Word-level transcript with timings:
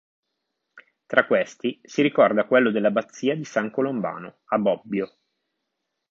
Tra 1.05 1.27
questi 1.27 1.79
si 1.83 2.01
ricorda 2.01 2.45
quello 2.47 2.71
dell'abbazia 2.71 3.35
di 3.35 3.43
San 3.45 3.69
Colombano 3.69 4.39
a 4.45 4.57
Bobbio. 4.57 5.15